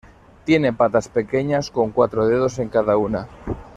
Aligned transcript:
Tiene 0.45 0.73
patas 0.73 1.07
pequeñas 1.09 1.69
con 1.69 1.91
cuatro 1.91 2.25
dedos 2.25 2.57
en 2.57 2.69
cada 2.69 2.97
una. 2.97 3.27